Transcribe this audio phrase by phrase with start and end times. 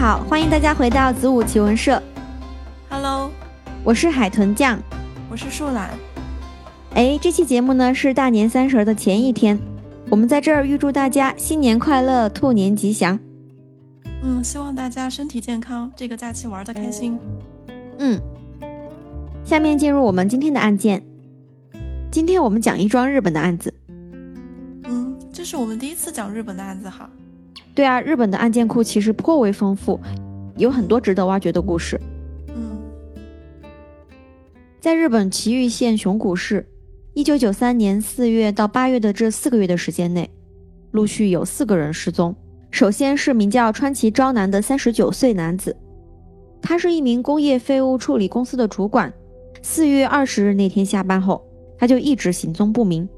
[0.00, 2.02] 好，欢迎大家回到子午奇闻社。
[2.88, 3.30] Hello，
[3.84, 4.80] 我是海豚酱。
[5.30, 5.90] 我是树懒。
[6.94, 9.60] 哎，这期节目呢是大年三十的前一天，
[10.08, 13.20] 我们在这儿预祝大家新年快乐，兔年吉祥。
[14.22, 17.18] 嗯，希望大家身体健康，这个假期玩的开心。
[17.98, 18.18] 嗯，
[19.44, 21.02] 下面进入我们今天的案件。
[22.10, 23.74] 今天我们讲一桩日本的案子。
[24.84, 27.10] 嗯，这是我们第一次讲日本的案子哈。
[27.80, 29.98] 对啊，日本的案件库其实颇为丰富，
[30.58, 31.98] 有很多值得挖掘的故事。
[32.54, 32.76] 嗯
[34.78, 36.66] 在日本崎玉县熊谷市，
[37.14, 40.28] 一九九三年四月到八月的这四个月的时间内，
[40.90, 42.36] 陆续有四个人失踪。
[42.70, 45.74] 首先是名叫川崎昭男的三十九岁男子，
[46.60, 49.10] 他是一名工业废物处理公司的主管。
[49.62, 51.42] 四月二十日那天下班后，
[51.78, 53.08] 他就一直行踪不明。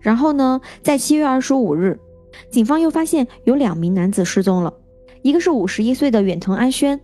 [0.00, 2.00] 然后呢，在七月二十五日，
[2.50, 4.72] 警方又发现有两名男子失踪了，
[5.22, 7.00] 一个是五十一岁的远藤安宣，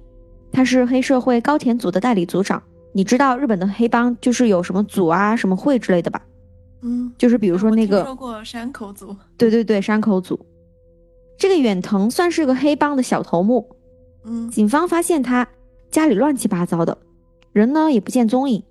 [0.53, 2.63] 他是黑社会高田组的代理组长。
[2.93, 6.23] 你知道日本的黑帮就是有什么组啊、什么会之类的吧？
[6.83, 9.17] 嗯，就是比如说那个听说，过山口组。
[9.37, 10.39] 对对对，山口组。
[11.37, 13.69] 这个远藤算是个黑帮的小头目，
[14.25, 15.49] 嗯警方发现他
[15.91, 16.97] 家里乱七八糟的，
[17.53, 18.63] 人呢也不见踪影。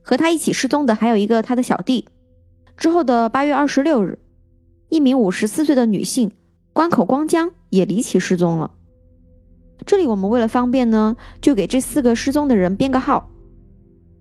[0.00, 2.06] 和他一起失踪的还有一个他的小弟。
[2.76, 4.18] 之后的八月二十六日，
[4.94, 6.30] 一名五十四岁的女性
[6.72, 8.70] 关口光江也离奇失踪了。
[9.84, 13.28] 这里我们为了方便呢，就给这四个失踪的人编个号。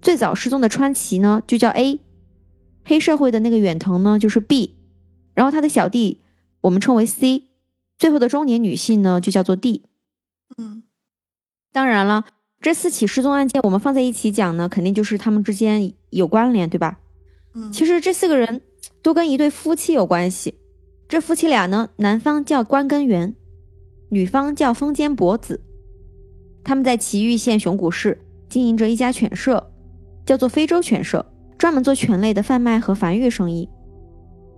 [0.02, 2.00] 最早失踪的川崎呢就叫 A，
[2.84, 4.74] 黑社会的那个远藤呢就是 B，
[5.36, 6.22] 然后他的小弟
[6.62, 7.44] 我们称为 C，
[8.00, 9.84] 最后的中年女性呢就叫做 D。
[10.58, 10.82] 嗯
[11.72, 12.26] 当然了，
[12.60, 16.98] 这四起失踪案件我们放在一起讲呢，肯定就是他们之间有关联，对吧？
[17.54, 18.62] 嗯，其实这四个人
[19.04, 20.56] 都跟一对夫妻有关系。
[21.14, 23.36] 这夫妻俩呢，男方叫关根源，
[24.10, 25.62] 女方叫风间博子。
[26.64, 28.20] 他们在崎玉县熊谷市
[28.50, 29.64] 经营着一家犬舍，
[30.26, 31.24] 叫做非洲犬舍，
[31.56, 33.70] 专门做犬类的贩卖和繁育生意。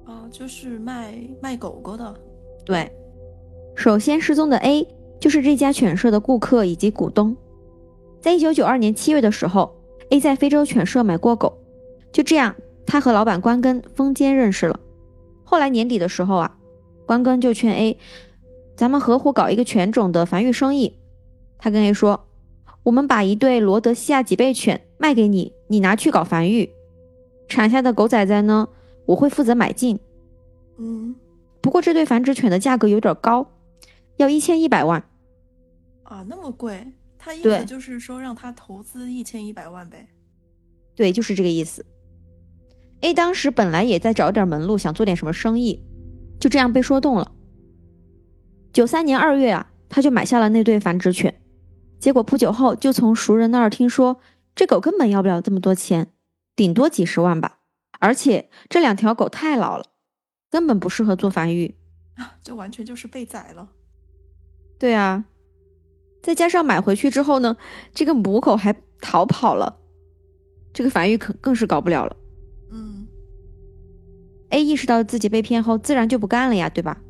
[0.06, 2.16] 哦，就是卖卖狗狗的。
[2.64, 2.90] 对，
[3.76, 4.88] 首先失踪的 A
[5.20, 7.36] 就是这家犬舍的顾客以及股东。
[8.22, 9.76] 在一九九二年七月的时候
[10.12, 11.52] ，A 在非洲犬舍买过狗，
[12.14, 12.56] 就这样，
[12.86, 14.80] 他和老板关根风间认识了。
[15.46, 16.58] 后来年底的时候啊，
[17.06, 17.98] 关根就劝 A，
[18.76, 20.98] 咱们合伙搞一个犬种的繁育生意。
[21.58, 22.28] 他跟 A 说，
[22.84, 26.70] 我们把一对罗德西亚脊背犬卖给你，你拿去搞繁育，
[27.48, 28.68] 产下的狗崽崽呢，
[29.06, 29.98] 我会负责买进。
[30.78, 31.16] 嗯
[31.62, 33.48] 不过这对繁殖犬的价格有点高，
[34.18, 35.02] 要一千一百万。
[36.04, 36.86] 啊，那么贵。
[37.18, 40.08] 他意思就是说让他投资一千一百万呗。
[40.96, 41.84] 对，就是这个意思。
[43.02, 45.84] A 当时本来也在找点门路，想做点什么生意，
[46.40, 47.32] 就这样被说动了。
[48.74, 51.42] 九三年二月啊，他就买下了那对繁殖犬，
[52.00, 54.20] 结果不久后就从熟人那儿听说，
[54.56, 56.12] 这狗根本要不了这么多钱，
[56.56, 57.60] 顶多几十万吧。
[58.00, 59.86] 而且这两条狗太老了，
[60.50, 61.76] 根本不适合做繁育。
[62.16, 63.70] 啊，这完全就是被宰了。
[64.80, 65.26] 对啊，
[66.22, 67.56] 再加上买回去之后呢，
[67.94, 69.78] 这个母狗还逃跑了，
[70.74, 72.16] 这个繁育可更是搞不了了。
[72.72, 73.08] 嗯
[74.50, 77.02] ，A 意识到自己被骗后，自然就不干了呀，对吧？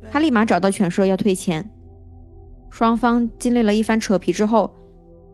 [0.00, 1.70] 对他立马找到犬舍要退钱，
[2.70, 4.70] 双方经历了一番扯皮之后，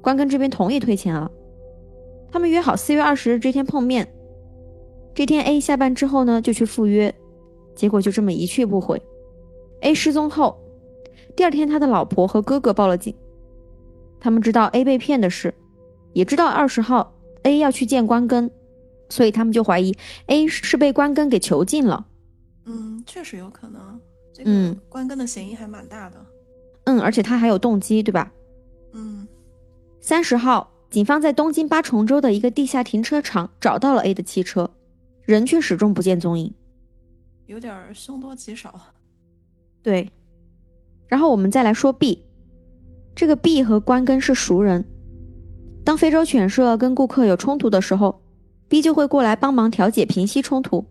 [0.03, 1.31] 关根这边同意退钱了。
[2.31, 4.07] 他们约好四月二十日这天碰面。
[5.15, 7.13] 这天 A 下班之后呢，就去赴约，
[7.75, 9.01] 结果就这么一去不回。
[9.81, 10.59] A 失踪后，
[11.35, 13.15] 第二天他的老婆和哥哥报了警。
[14.21, 15.55] 他们知道 A 被骗的事，
[16.13, 17.15] 也知道二十号
[17.45, 18.51] A 要去见关根，
[19.09, 19.95] 所以他们就怀疑
[20.27, 22.07] A 是被关根给囚禁了。
[22.67, 24.01] 嗯，确实有可能。
[24.35, 26.17] 这嗯个关根的嫌疑还蛮大的。
[26.85, 28.33] 嗯，而且他还有动机，对吧？
[28.93, 29.27] 嗯
[30.01, 34.71] 三十号，警方在东京八重洲的一个地下停车场找到了 A 的汽车，
[35.23, 36.55] 人却始终不见踪影。
[37.47, 38.81] 有点儿凶多吉少。
[39.83, 40.11] 对，
[41.07, 42.25] 然后我们再来说 B，
[43.15, 44.85] 这个 B 和关根是熟人。
[45.85, 48.21] 当非洲犬舍跟顾客有冲突的时候
[48.69, 50.87] ，B 就会过来帮忙调解、平息冲突，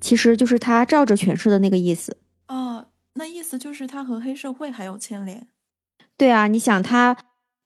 [0.00, 2.16] 其实就是他照着诠释的那个意思。
[2.48, 5.46] 哦，那意思就是他和黑社会还有牵连。
[6.16, 7.16] 对啊，你想他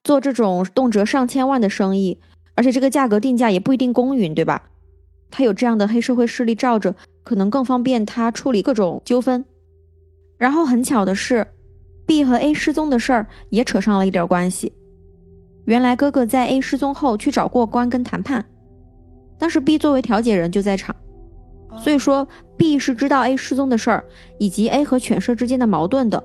[0.05, 2.21] 做这种动辄上千万的生意，
[2.55, 4.71] 而且这个价格定价也不一定公允，对吧？
[5.31, 6.95] 他有这样的黑社会势力罩着，
[7.25, 9.45] 可能更方便他处理各种纠纷。
[10.39, 11.47] 然后很巧的是
[12.07, 14.73] ，B 和 A 失踪的事儿也扯上了一点关系。
[15.65, 18.45] 原来哥哥在 A 失踪后去找过关跟谈判，
[19.39, 20.95] 当时 B 作为调解人就在场，
[21.69, 24.05] 哦所以说 B 是知道 A 失踪的事儿
[24.39, 26.23] 以及 A 和犬舍之间的矛盾的。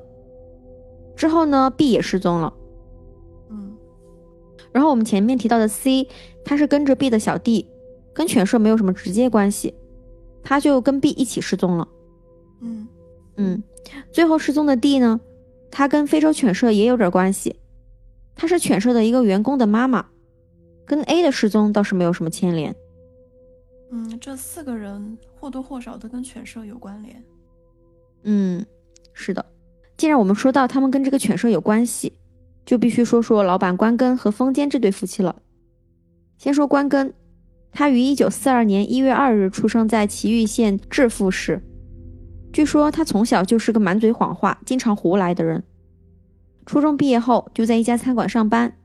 [1.15, 2.53] 之后呢，B 也失踪了。
[3.49, 3.75] 嗯
[4.71, 6.07] 然后我们前面提到的 C，
[6.45, 7.67] 他是跟着 B 的小弟，
[8.13, 9.73] 跟犬舍没有什么直接关系，
[10.41, 11.87] 他就跟 B 一起失踪了。
[12.61, 12.87] 嗯
[13.35, 13.63] 嗯，
[14.11, 15.19] 最后失踪的 D 呢，
[15.69, 17.55] 他跟非洲犬舍也有点关系，
[18.35, 20.05] 他是犬舍的一个员工的妈妈，
[20.85, 22.73] 跟 A 的失踪倒是没有什么牵连。
[23.91, 27.23] 嗯，这四个人或多或少都跟犬舍有关联。
[28.23, 28.65] 嗯，
[29.13, 29.45] 是的。
[29.97, 32.13] 既然我们说到他们跟这个犬舍有关系，
[32.65, 35.35] 就必须说说老板关根和风间这对夫妻了。
[36.37, 37.13] 先说关根，
[37.71, 41.61] 他于一九四二年一月二日出生在崎玉县致富市。
[42.53, 45.63] 据说他从小就是个满嘴谎话、经常胡来的人。
[46.65, 48.77] 初中毕业后就在一家餐馆上班，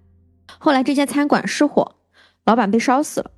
[0.58, 1.96] 后来这家餐馆失火，
[2.44, 3.30] 老板被烧死了。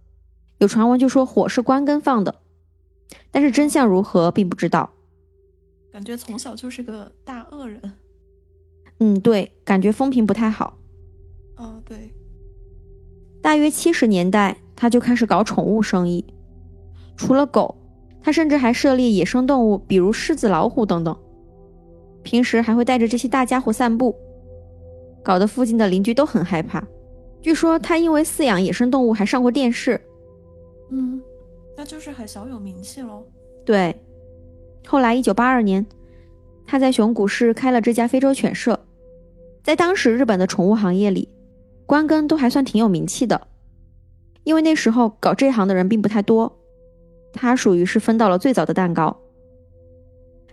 [0.59, 2.35] 有传闻就说火是关根放的，
[3.31, 4.91] 但是真相如何并不知道。
[5.93, 7.81] 感觉从小就是个大恶人。
[9.01, 10.77] 嗯，对，感觉风评不太好。
[11.57, 12.13] 哦，对，
[13.41, 16.25] 大约七十年代，他就开始搞宠物生意。
[17.17, 17.77] 除了狗，
[18.21, 21.17] 他甚至还设立野生动物，比如狮子、老虎等等。
[22.25, 24.15] 平时还会带着这些大家伙散步，
[25.23, 26.85] 搞得附近的邻居都很害怕。
[27.41, 30.01] 据说他因为饲养野生动物还上过电视。
[30.91, 31.21] 嗯，
[31.77, 33.25] 那就是很小有名气喽。
[33.65, 33.95] 对，
[34.87, 35.85] 后来一九八二年，
[36.67, 38.79] 他在熊谷市开了这家非洲犬舍。
[39.63, 41.29] 在当时日本的宠物行业里，
[41.85, 43.49] 关根都还算挺有名气的，
[44.45, 46.59] 因为那时候搞这行的人并不太多，
[47.35, 49.15] 他属于是分到了最早的蛋糕。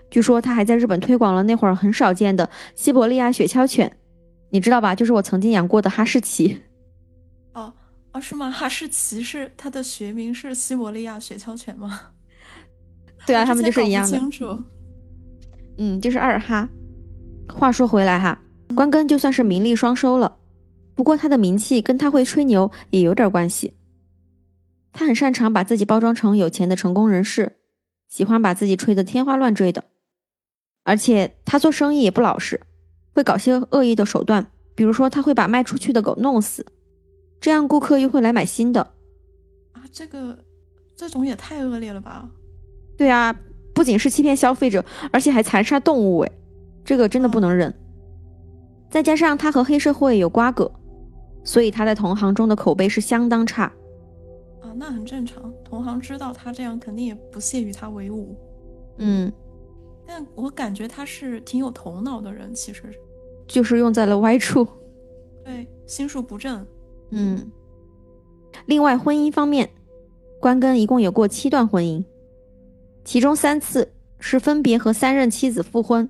[0.10, 3.96] 据说他还在日本推广了那会儿很少见的西伯利亚雪橇犬，
[4.50, 4.94] 你知道吧？
[4.94, 6.62] 就是我曾经养过的哈士奇。
[8.16, 8.50] 哦哦，是吗？
[8.50, 12.00] 哈士奇是它的学名是西伯利亚雪橇犬吗？
[13.28, 14.18] 对啊，我他们就是一样的。
[14.18, 14.58] 清楚。
[15.78, 16.70] 嗯，就是二哈。
[17.50, 18.42] 话说回来哈，
[18.74, 20.38] 关根就算是名利双收了，
[20.96, 23.74] 不过他的名气跟他会吹牛也有点关系。
[24.94, 27.58] 他很擅长把自己包装成有钱的成功人士，
[28.08, 29.84] 喜欢把自己吹得天花乱坠的。
[30.84, 32.62] 而且他做生意也不老实，
[33.14, 36.66] 会搞些恶意的手段，比如说他会把卖出去的狗弄死，
[37.40, 38.82] 这样顾客又会来买新的。
[39.74, 40.38] 啊，这个
[40.96, 42.30] 这种也太恶劣了吧！
[42.98, 43.36] 对啊，
[43.74, 46.32] 不仅是欺骗消费者，而且还残杀动物，哎，
[46.84, 47.74] 这个真的不能忍。
[48.90, 50.72] 再加上他和黑社会有瓜葛，
[51.44, 53.66] 所以他在同行中的口碑是相当差。
[54.62, 58.34] 啊，那很正常，同行知道他这样，肯定也不屑与他为伍。
[58.98, 59.32] 嗯，
[60.08, 62.84] 但我感觉他是挺有头脑的人，其实
[63.46, 64.66] 就是用在了歪处。
[65.44, 66.66] 对心术不正。
[67.10, 67.52] 嗯，
[68.66, 69.70] 另外婚姻方面，
[70.40, 72.04] 关根一共有过七段婚姻，
[73.04, 76.10] 其中三次是分别和三任妻子复婚，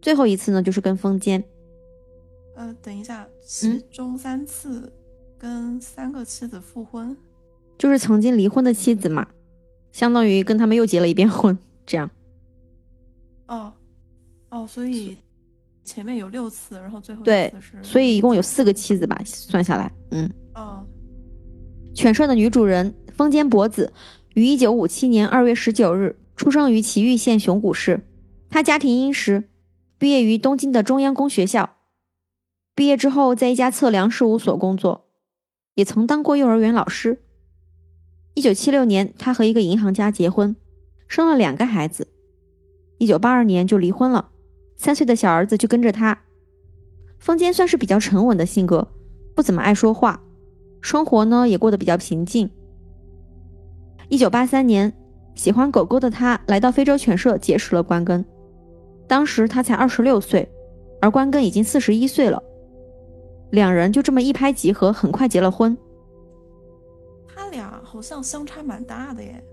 [0.00, 1.42] 最后一次呢就是跟风间。
[2.54, 4.92] 呃，等一下，其中三次
[5.38, 7.16] 跟三个妻子复婚，
[7.76, 9.26] 就是曾经离婚的妻子嘛，
[9.92, 11.56] 相当于跟他们又结了一遍婚，
[11.86, 12.10] 这样。
[13.46, 13.72] 哦
[14.50, 15.16] 哦，所以
[15.88, 17.52] 前面有六次，然后最后对，
[17.82, 20.30] 所以一共有四个妻子吧，算下来，嗯。
[20.54, 20.86] 哦
[21.94, 23.92] 犬舍的女主人风间博子，
[24.34, 28.06] 于一九五七年二月十九日出生于崎玉县熊谷市。
[28.50, 29.48] 她家庭殷实，
[29.98, 31.76] 毕业于东京的中央工学校。
[32.76, 35.08] 毕业之后，在一家测量事务所工作，
[35.74, 37.18] 也曾当过幼儿园老师。
[38.34, 40.54] 一九七六年，她和一个银行家结婚，
[41.08, 42.06] 生了两个孩子。
[42.98, 44.30] 一九八二年就离婚了，
[44.78, 46.18] 三岁的小儿子就跟着他。
[47.18, 48.88] 风间算是比较沉稳的性格，
[49.34, 50.22] 不怎么爱说话。
[50.80, 52.48] 生活呢也过得比较平静。
[54.08, 54.92] 一九八三年，
[55.34, 58.24] 喜欢狗狗的他来到非洲犬舍结识了关根，
[59.08, 60.48] 当时他才二十六岁，
[61.02, 62.42] 而关根已经四十一岁了。
[63.50, 65.76] 两人就这么一拍即合，很快结了婚。
[67.26, 69.44] 他俩好像相差蛮大的耶。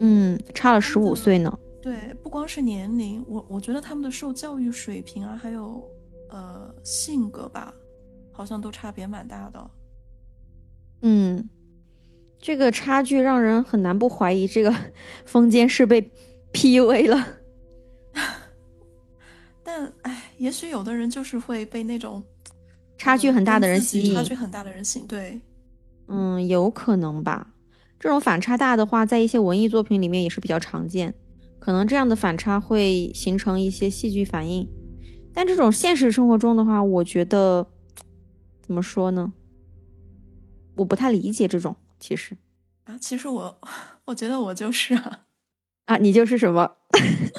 [0.00, 1.56] 嗯，差了十五岁呢。
[1.84, 5.86] 对，不光是年龄，我我觉得他们的受教育水平啊，还有
[6.30, 7.74] 呃性格吧，
[8.32, 9.70] 好像都差别蛮大的。
[11.02, 11.46] 嗯，
[12.38, 14.74] 这个差距让人很难不怀疑这个
[15.26, 16.10] 风间是被
[16.54, 17.28] PUA 了。
[19.62, 22.24] 但哎，也许有的人就是会被那种
[22.96, 25.06] 差距很大的人吸引差距很大的人吸引。
[25.06, 25.38] 对，
[26.08, 27.50] 嗯，有可能吧。
[28.00, 31.14] 这种反差大的话，在一些文艺作品里面也是比较常见，
[31.64, 34.68] 可能这样的反差会形成一些戏剧反应。
[35.32, 37.66] 但这种现实生活中的话，我觉得
[38.60, 39.32] 怎么说呢？
[40.76, 41.74] 我不太理解这种。
[41.98, 42.36] 其实
[42.84, 43.58] 啊，其实我
[44.04, 45.20] 我觉得我就是啊，
[45.86, 46.70] 啊，你就是什么？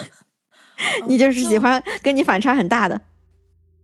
[1.08, 3.00] 你就是喜欢跟你反差很大的。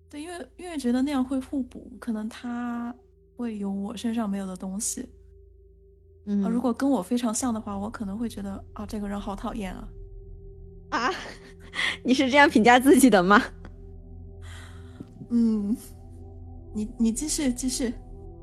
[0.09, 2.91] 对，因为因为觉得那样会互补，可能他
[3.37, 5.07] 会有我身上没有的东西。
[6.25, 9.87] 嗯，如果跟我非常像的话，我可能会觉得啊，这个人好讨厌啊。
[10.91, 11.11] 啊，
[12.05, 13.41] 你是这样评价自己的吗？
[15.31, 15.75] 嗯，
[16.73, 17.91] 你你继续继续。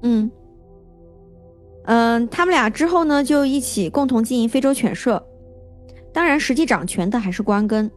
[0.02, 0.31] 嗯
[1.85, 5.25] 嗯，他们俩之后呢，就一起共同经营非洲犬舍。
[6.12, 7.90] 当然，实际掌权的还是关根，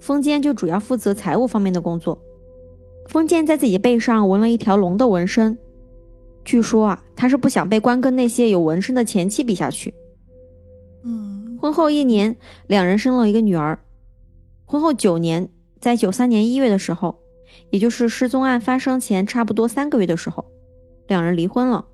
[0.00, 2.18] 风间就主要负责财务方面的工作。
[3.08, 5.56] 风间在自己背上纹了一条龙的纹身，
[6.44, 9.92] 据说啊，他是不想被关根那些有纹身的前妻比下去。
[11.04, 13.78] 嗯，婚后一年，两人生了一个女儿。
[14.64, 15.48] 婚后九年，
[15.80, 17.20] 在九三年一月的时候，
[17.70, 20.44] 也就是失踪案发生前差不多三个月的时候，
[21.06, 21.84] 两人离婚了。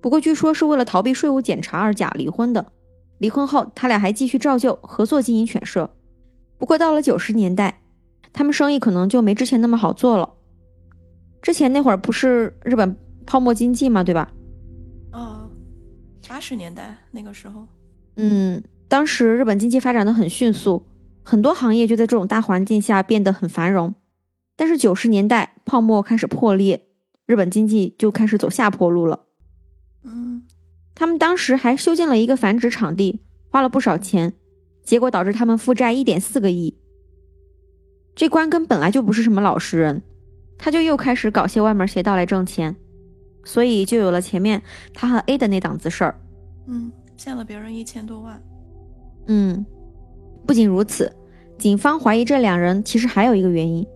[0.00, 2.72] 不过据说是为了逃避税务检查而假离婚的。
[3.18, 5.88] 离婚后，他俩还继续照旧合作经营犬舍。
[6.58, 7.80] 不过到了九十年代，
[8.32, 10.28] 他们生意可能就没之前那么好做了。
[11.40, 14.32] 之前那会儿不是日本泡沫经济嘛，对吧？
[15.12, 15.48] 哦，
[16.28, 17.64] 八十年代那个时候，
[18.16, 20.86] 嗯，当时日本经济发展的很迅速，
[21.22, 23.94] 很多行业就在这种大环境下变得很繁荣。
[24.56, 26.86] 但是九十年代泡沫开始破裂，
[27.26, 29.26] 日本经济就开始走下坡路了。
[30.02, 30.42] 嗯。
[30.92, 34.34] 他们当时还修建了一个繁殖场地，花了不少钱，
[34.82, 36.76] 结果导致他们负债一点四个亿。
[38.14, 40.02] 这关根本来就不是什么老实人，
[40.58, 42.76] 他就又开始搞些歪门邪道来挣钱，
[43.44, 44.62] 所以就有了前面
[44.92, 46.20] 他和 A 的那档子事儿。
[46.66, 48.42] 嗯，欠了别人一千多万。
[49.26, 49.62] 嗯，
[50.46, 51.14] 不仅如此，
[51.58, 53.86] 警方怀疑这两人其实还有一个原因，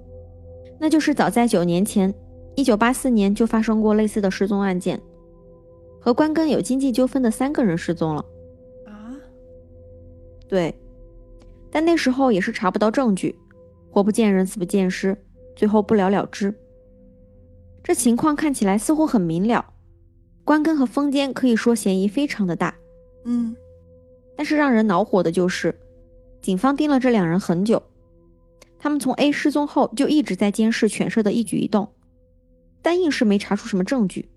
[0.78, 2.12] 那就是早在九年前，
[2.54, 5.00] 一九八四年就发生过类似的失踪案件。
[5.98, 8.22] 和关根有经济纠纷的三个人失踪了，
[8.84, 9.16] 啊，
[10.46, 10.78] 对，
[11.70, 13.34] 但那时候也是查不到证据，
[13.90, 15.16] 活不见人，死不见尸，
[15.56, 16.54] 最后不了了之。
[17.82, 19.64] 这情况看起来似乎很明了，
[20.44, 22.76] 关根和风间可以说嫌疑非常的大，
[23.24, 23.56] 嗯，
[24.36, 25.78] 但是让人恼火的就是，
[26.42, 27.82] 警方盯了这两人很久，
[28.78, 31.88] 他们从 A 失踪后就一直在监视犬舍的一举一动，
[32.82, 34.28] 但硬是没查出什么证据。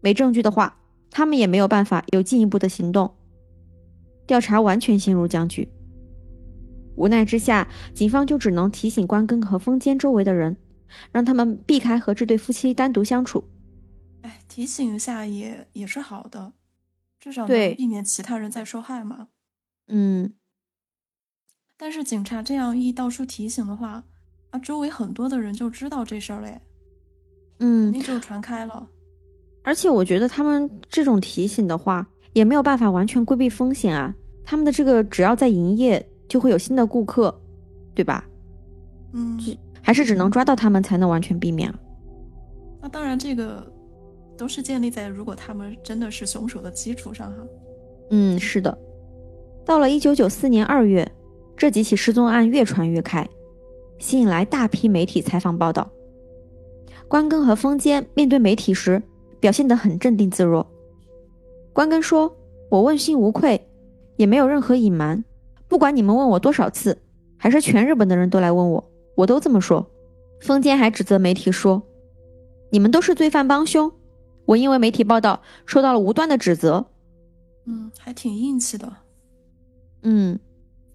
[0.00, 0.80] 没证据的话，
[1.10, 3.14] 他们也没有办法有进一步的行动，
[4.26, 5.68] 调查完全陷入僵局。
[6.96, 10.56] 无奈之下，警方就只能提醒关根和风间周围的人，
[11.12, 13.44] 让他们避开和这对夫妻单独相处。
[14.22, 16.52] 哎，提醒一下也也是好的，
[17.28, 19.28] 至少能避免其他人再受害嘛。
[19.88, 20.32] 嗯。
[21.76, 24.02] 但是警察这样一到处提醒的话，
[24.48, 26.48] 啊，周围很多的人就知道这事儿了，
[27.58, 28.88] 嗯，肯定就传开了。
[29.62, 34.14] 而且我觉得他们这种提醒的话，也没有办法完全规避风险啊。
[34.42, 37.38] 他们的这个只要在营业，就会有新的顾客，
[37.94, 38.26] 对吧？
[39.12, 39.38] 嗯，
[39.82, 41.70] 还是只能抓到他们才能完全避免。
[42.80, 43.70] 那当然，这个
[44.38, 47.46] 都是建立在如果他们真的是凶手的基础上哈。
[48.10, 48.78] 嗯，是的。
[49.66, 51.06] 到了一九九四年二月，
[51.56, 53.28] 这几起失踪案越传越开，
[53.98, 55.90] 吸引来大批媒体采访报道。
[57.06, 59.02] 关根和风间面对媒体时。
[59.40, 60.66] 表现得很镇定自若。
[61.72, 62.36] 关根说
[62.70, 63.68] ：“我问心无愧，
[64.16, 65.24] 也没有任何隐瞒。
[65.68, 66.98] 不管你们问我多少次，
[67.36, 69.88] 还是全日本的人都来问我，我都这么说。”
[70.42, 71.80] 风间还指责媒体说
[72.70, 73.92] ：“你们都是罪犯帮凶。”
[74.48, 76.86] 我因为媒体报道受到了无端的指责。
[77.66, 78.90] 嗯，还挺硬气的。
[80.02, 80.38] 嗯，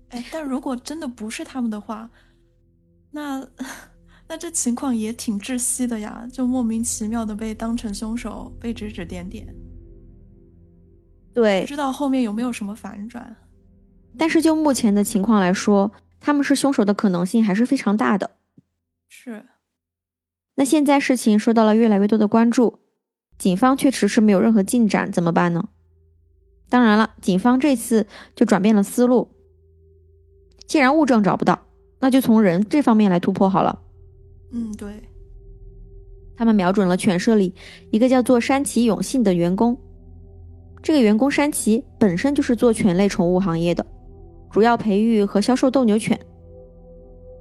[0.09, 2.09] 哎，但如果真的不是他们的话，
[3.11, 3.47] 那……
[4.25, 9.45] 那这情况也挺窒息的呀，就莫名其妙的被当成凶手，被指指点点。
[11.33, 13.35] 对，不知道后面有没有什么反转。
[14.17, 15.91] 但是就目前的情况来说，
[16.21, 18.31] 他们是凶手的可能性还是非常大的。
[19.09, 19.45] 是。
[20.55, 22.79] 那现在事情受到了越来越多的关注，
[23.43, 25.67] 警方却迟迟没有任何进展，怎么办呢？
[26.69, 28.07] 当然了，警方这次
[28.37, 29.27] 就转变了思路。
[30.65, 31.59] 既然物证找不到，
[31.99, 33.77] 那就从人这方面来突破好了。
[34.53, 34.93] 嗯，对，
[36.37, 37.53] 他们瞄准了犬舍里
[37.91, 39.77] 一个叫做山崎永信的员工。
[40.81, 43.85] 这个员工山崎本身就是做犬类宠物行业的，
[44.49, 46.17] 主要培育和销售斗牛犬。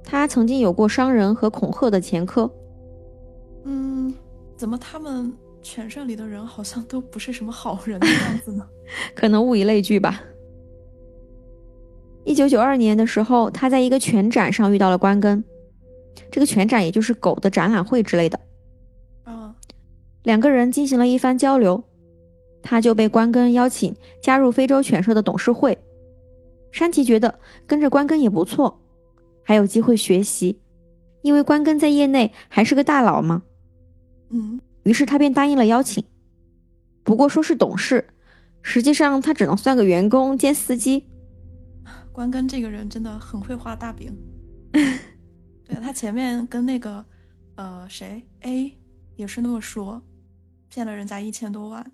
[0.03, 2.51] 他曾经有过伤人和恐吓的前科。
[3.63, 4.13] 嗯，
[4.57, 5.31] 怎么他们
[5.63, 8.67] 犬舍里的人好像都不是什么好人的样子呢？
[9.15, 10.21] 可能物以类聚吧。
[12.25, 15.43] 一九九二年的时候，他在一个犬展上遇到了关根。
[16.29, 18.39] 这个犬展也就是狗的展览会之类的，
[19.23, 19.55] 啊，
[20.23, 21.83] 两个人进行了一番交流，
[22.61, 25.77] 他就被关根邀请加入非洲犬舍的董事会。
[26.71, 28.79] 山崎觉得跟着关根也不错，
[29.43, 30.59] 还有机会学习，
[31.23, 33.41] 因为关根在业内还是个大佬嘛。
[34.29, 36.03] 嗯，于是他便答应了邀请。
[37.03, 38.07] 不过说是董事，
[38.61, 41.09] 实际上他只能算个员工兼司机。
[42.11, 44.15] 关根这个人真的很会画大饼。
[44.71, 47.05] 对他前面跟那个
[47.55, 48.77] 呃谁 A
[49.15, 50.01] 也是那么说，
[50.69, 51.91] 骗了人家一千多万。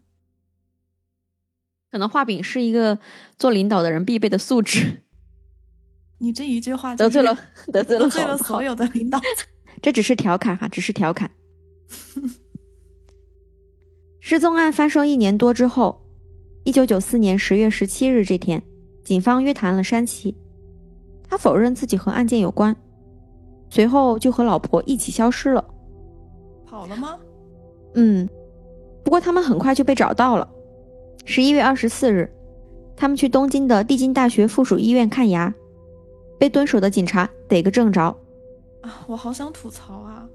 [1.92, 3.00] 可能画饼是一个
[3.38, 5.04] 做领导的人必备的素质。
[6.20, 7.36] 你这一句话得罪了，
[7.72, 9.20] 得罪了，得罪了所有的领导。
[9.82, 11.32] 这只是调侃哈，只是调侃。
[14.30, 16.00] 失踪案发生一年多之后，
[16.64, 18.62] 一九九四年十月十七日这天，
[19.04, 20.38] 警方约谈了山崎，
[21.28, 22.76] 他否认自己和案件有关，
[23.72, 25.66] 随后就和老婆一起消失了。
[26.64, 27.18] 跑了吗？
[27.96, 28.30] 嗯，
[29.04, 30.48] 不过他们很快就被找到了。
[31.26, 32.32] 十一月二十四日，
[32.96, 35.52] 他们去东京的帝京大学附属医院看牙。
[36.38, 38.16] 被蹲守的警察逮个正着，
[38.82, 39.08] 啊！
[39.08, 40.30] 我好想吐槽啊！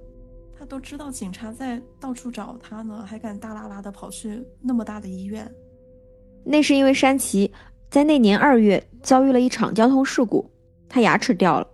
[0.64, 5.54] 他都知道警察在到处找他呢，还敢大拉拉的跑去那么大的医院。
[6.42, 7.52] 那是因为山崎
[7.90, 10.50] 在那年二月遭遇了一场交通事故，
[10.88, 11.68] 他牙齿掉了。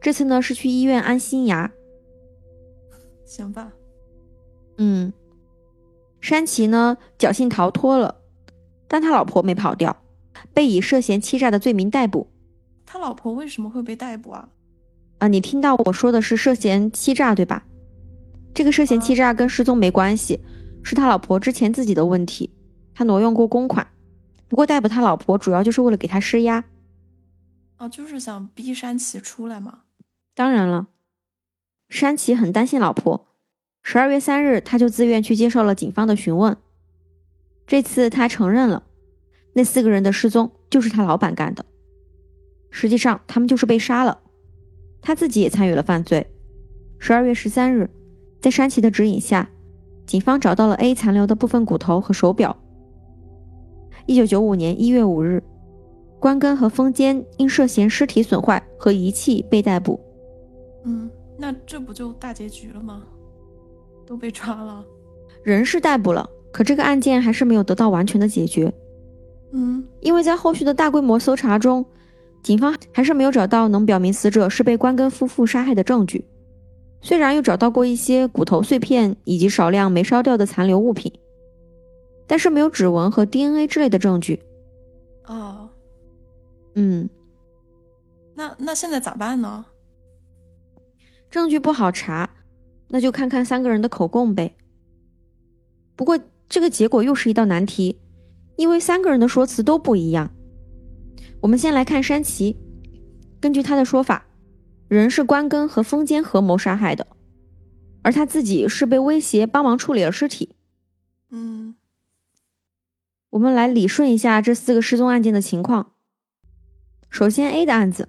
[0.00, 1.68] 这次呢是去医院安新牙。
[3.24, 3.72] 行吧。
[4.76, 5.12] 嗯，
[6.20, 8.20] 山崎呢侥幸逃脱了，
[8.86, 10.00] 但他老婆没跑掉，
[10.54, 12.28] 被以涉嫌欺诈的罪名逮捕。
[12.86, 14.48] 他老婆为什么会被逮捕啊？
[15.18, 17.64] 啊，你听到我说的是涉嫌欺诈对吧？
[18.58, 20.40] 这个涉嫌欺诈跟失踪没关系，
[20.82, 22.50] 是他老婆之前自己的问题，
[22.92, 23.86] 他挪用过公款。
[24.48, 26.64] 不过逮捕他老婆主要就是为了给他施压。
[27.76, 29.82] 哦，就是想逼山崎出来嘛。
[30.34, 30.88] 当然了，
[31.88, 33.28] 山崎很担心老婆。
[33.84, 36.56] 十二月三日，他就自愿去接受了警方的询问。
[37.64, 38.82] 这次他承认了，
[39.52, 41.64] 那四个人的失踪就是他老板干的。
[42.72, 44.20] 实际上，他们就是被杀了，
[45.00, 46.26] 他自己也参与了犯罪。
[46.98, 47.88] 十二月十三日，
[48.40, 49.48] 在山崎的指引下，
[50.06, 52.56] 警方找到了 A 残留的部分骨头和手表。
[54.06, 55.42] 一九九五年一月五日，
[56.18, 60.00] 关根和丰间因涉嫌尸体损坏和遗弃被逮捕。
[60.84, 63.02] 嗯，那这不就大结局了吗？
[64.06, 64.84] 都被抓了，
[65.42, 68.72] 人是逮捕了，可这个案件还是没有得到完全的解决。
[69.52, 71.84] 嗯，因为在后续的大规模搜查中。
[72.40, 76.24] 警方还是没有找到能表明死者是被关根夫妇杀害的证据，
[77.00, 81.12] 虽然又找到过一些骨头碎片以及少量没烧掉的残留物品，
[82.26, 84.42] 但是没有指纹和 DNA 之类的证据。
[85.26, 85.68] 哦，
[86.74, 87.08] 嗯，
[88.34, 89.64] 那那现在咋办呢？
[91.30, 92.30] 证据不好查，
[92.88, 94.54] 那就看看三个人的口供呗。
[95.94, 97.98] 不过这个结果又是一道难题，
[98.56, 100.30] 因为三个人的说辞都不一样。
[101.40, 102.56] 我们先来看山崎，
[103.40, 104.26] 根据他的说法，
[104.88, 107.06] 人是关根和风间合谋杀害的，
[108.02, 110.56] 而他自己是被威胁帮忙处理了尸体。
[111.30, 111.74] 嗯，
[113.30, 115.92] 我们来理顺一下这四个失踪案件的情况。
[117.10, 118.08] 首先，A 的案子，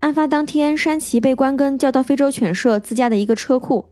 [0.00, 3.90] 案发当天，山崎被关根叫到非洲犬舍自家的一个车库，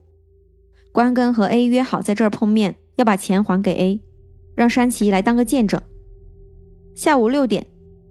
[0.92, 4.00] 关根和 A 约好在这儿碰面，要把钱还给 A，
[4.54, 5.80] 让山崎来当个见证。
[6.94, 7.66] 下午六点。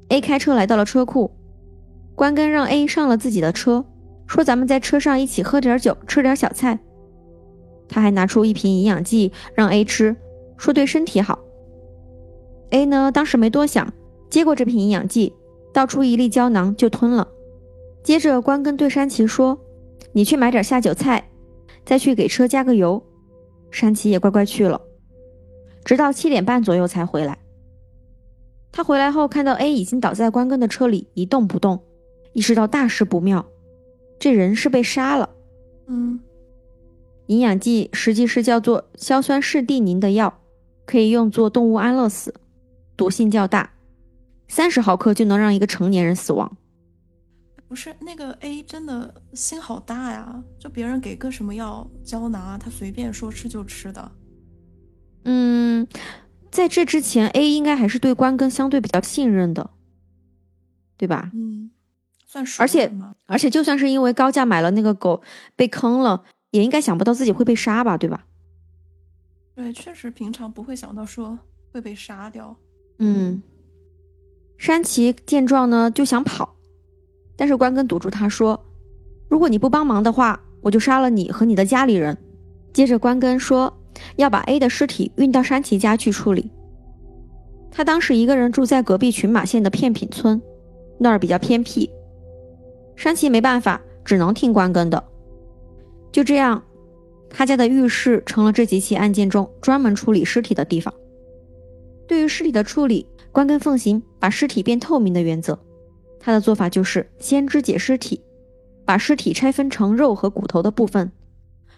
[0.10, 1.32] A 开车来到了车库，
[2.16, 3.86] 关根让 A 上了自己的车，
[4.26, 6.80] 说：“咱们在车上一起喝点酒，吃点小菜。”
[7.88, 10.16] 他还拿出一瓶营养剂让 A 吃，
[10.58, 11.38] 说对身体好。
[12.72, 13.94] A 呢，当时没多想，
[14.30, 15.34] 接过这瓶营养剂，
[15.74, 17.28] 倒出一粒胶囊就吞了。
[18.04, 19.58] 接着，关根对山崎说
[20.14, 21.30] ：“你去买点下酒菜，
[21.86, 23.04] 再去给车加个油。”
[23.72, 24.80] 山崎也乖乖去了，
[25.84, 27.38] 直到七点半左右才回来。
[28.72, 31.82] 他回来后看到 A 已经倒在关根的车里一动不动，
[32.36, 33.44] 意识到大事不妙，
[34.20, 35.30] 这人是被杀了。
[35.88, 36.20] 嗯，
[37.28, 40.42] 营养剂实际是叫做硝酸士地宁的药，
[40.86, 42.36] 可以用作动物安乐死，
[42.96, 43.72] 毒性较大，
[44.48, 46.56] 三十毫克就能让一个成年人死亡。
[47.68, 54.12] 不是那个 A 真的心好大呀，就别人给个什么药胶囊，他随便说吃就吃的。
[55.24, 55.88] 嗯。
[56.52, 59.72] 在这之前，A 应该还是对关根相对比较信任的，
[60.96, 61.30] 对吧？
[61.34, 61.70] 嗯，
[62.60, 62.92] 而且，
[63.26, 65.22] 而且，就算是因为高价买了那个狗
[65.56, 68.26] 被坑了，也应该想不到自己会被杀吧，对吧？
[69.56, 71.38] 对，确实平常不会想到说
[71.72, 72.56] 会被杀掉。
[73.00, 73.42] 嗯，
[74.58, 76.56] 山崎见状呢就想跑，
[77.36, 78.66] 但是关根堵住他说
[79.30, 82.18] ：“如果你不帮忙的话，我就杀了你和你的家里人。”
[82.74, 83.74] 接着关根说。
[84.18, 86.52] 要把 A 的尸体运到山崎家去处理。
[87.72, 90.42] 他当时一个人住在隔壁群马县的片品村，
[91.00, 91.90] 那儿比较偏僻。
[92.96, 95.04] 山崎没办法，只能听关根的，
[96.12, 96.64] 就这样，
[97.30, 100.94] 他家的浴室成了这几起案件中专门处理尸体的地方。
[102.08, 105.60] 对于尸体的处理，关根奉行把尸体变透明的原则。
[106.20, 108.22] 他的做法就是先肢解尸体，
[108.86, 111.12] 把尸体拆分成肉和骨头的部分，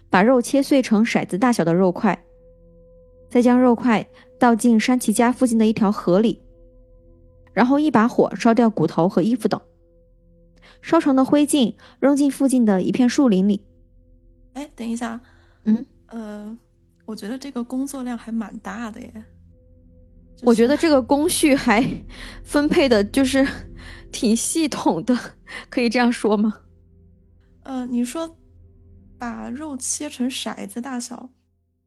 [0.09, 2.23] 把肉切碎成骰子大小的肉块，
[3.29, 4.07] 再将肉块
[4.39, 6.41] 倒进山崎家附近的一条河里，
[7.53, 9.59] 然后一把火烧掉骨头和衣服等，
[10.81, 13.63] 烧成的灰烬扔进附近的一片树林里。
[14.53, 15.19] 哎，等一下，
[15.65, 16.57] 嗯，呃，
[17.05, 19.23] 我觉得这个工作量还蛮大的耶。
[20.43, 21.83] 我觉得这个工序还
[22.43, 23.47] 分配的就是
[24.11, 25.17] 挺系统的，
[25.69, 26.61] 可以这样说吗？
[27.63, 28.37] 呃，你说
[29.17, 31.29] 把肉切成骰子大小，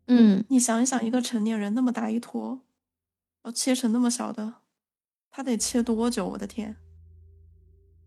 [0.09, 2.61] 嗯，你想一想，一个成年人那么大一坨，
[3.45, 4.55] 要切成那么小的，
[5.31, 6.29] 他得切多久？
[6.29, 6.77] 我的天！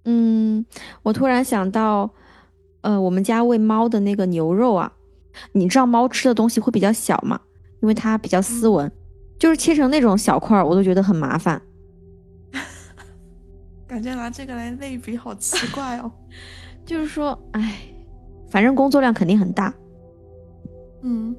[0.05, 0.65] 嗯，
[1.01, 2.09] 我突然想到，
[2.81, 4.91] 呃，我们家喂猫的那个牛肉啊，
[5.53, 7.39] 你知道猫吃的东西会比较小嘛，
[7.81, 8.91] 因为它比较斯文。
[9.39, 11.61] 就是切成那种小块儿，我都觉得很麻烦。
[13.85, 16.09] 感觉拿这个来类比好奇怪哦。
[16.85, 17.79] 就是说，哎，
[18.49, 19.73] 反正工作量肯定很大。
[21.01, 21.35] 嗯，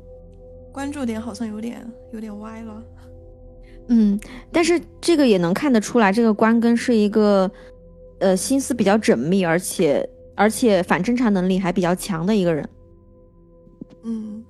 [0.70, 2.82] 关注点好像有点有点歪了。
[3.88, 4.20] 嗯，
[4.52, 7.50] 但是这个也能看得出来，这个关根是一个
[8.20, 12.68] 呃心思比较缜密，而且而且反侦查能力还比较强的一个人。
[14.02, 14.44] 嗯，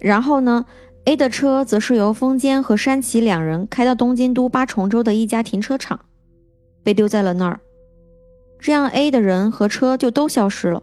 [0.00, 0.64] 然后呢
[1.04, 5.98] ？A 的车则是由风间和山崎两人开到东京都八重洲的一家停车场，
[6.82, 7.60] 被丢在了那儿。
[8.58, 10.82] 这样，A 的人和车就都消失了。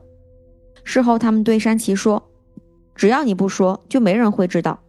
[0.84, 2.32] 事后，他们对山崎说
[2.96, 4.80] ：“只要你不说，就没人会知道。”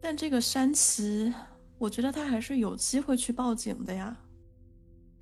[0.00, 1.32] 但这个山崎，
[1.78, 4.16] 我觉得他还是有机会去报警的呀。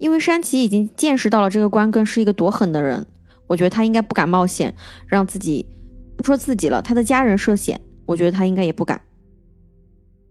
[0.01, 3.07] 因为山崎已经见识到了这个关根是一个多狠的人，
[3.47, 4.75] 我觉得他应该不敢冒险，
[5.07, 5.67] 让自己
[6.17, 9.03] 不说自己了，他的家人涉险，我觉得他应该也不敢。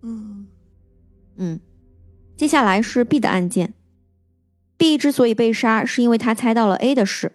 [0.01, 0.47] 嗯
[1.37, 1.59] 嗯，
[2.35, 3.75] 接下来是 B 的案件。
[4.75, 7.33] B 之所以被杀，是因为他猜到了 A 的事。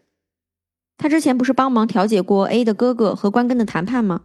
[0.98, 4.22] 他之前不是帮忙调解过 A 的哥哥和关根的谈判吗？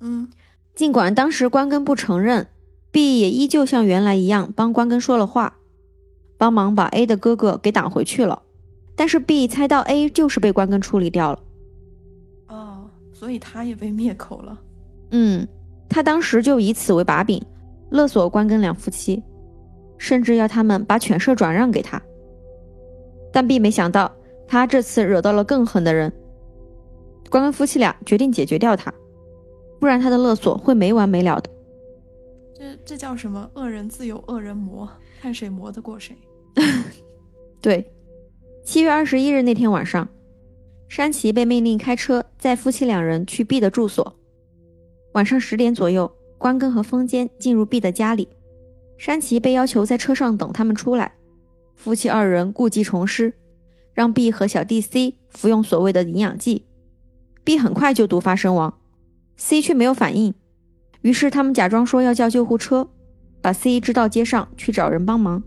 [0.00, 0.28] 嗯，
[0.74, 2.48] 尽管当时关根不承认
[2.90, 5.58] ，B 也依旧像原来一样帮关根说了话，
[6.40, 8.40] 帮忙把 A 的哥哥给挡回去了。
[8.96, 11.38] 但是 B 猜到 A 就是被关根处理掉了。
[12.48, 14.58] 哦，所以他也被灭口了。
[15.10, 15.46] 嗯。
[15.92, 17.44] 他当时就以此为把柄，
[17.90, 19.20] 勒索关根两夫妻，
[19.98, 22.00] 甚至要他们把犬舍转让给他。
[23.32, 24.08] 但 B 没想到，
[24.46, 26.12] 他这次惹到了更狠的人。
[27.28, 28.94] 关根夫妻俩决定解决掉他，
[29.80, 31.50] 不然他的勒索会没完没了的。
[32.54, 33.50] 这这叫什么？
[33.54, 34.88] 恶人自有恶人磨，
[35.20, 36.16] 看谁磨得过谁。
[37.60, 37.92] 对，
[38.64, 40.08] 七月二十一日那天晚上，
[40.88, 44.16] 山崎被命令开车载夫妻两人去 B 的住所。
[45.12, 48.28] 晚上十点左右，关根和风间进入 B 的家里，
[48.96, 51.12] 山崎被要求在车上等他们出来。
[51.74, 53.32] 夫妻二人故技重施，
[53.94, 56.66] 让 B 和小弟 C 服用所谓的营养剂
[57.42, 58.78] ，B 很快就毒发身亡
[59.36, 60.34] ，C 却没有反应。
[61.02, 62.88] 于是他们假装说要叫救护车，
[63.40, 65.42] 把 C 支到街上去找人帮忙。